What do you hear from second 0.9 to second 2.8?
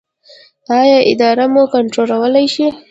ادرار مو کنټرولولی شئ؟